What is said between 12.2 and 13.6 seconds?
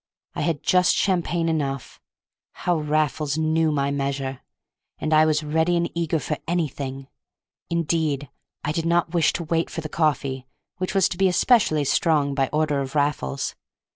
by order of Raffles.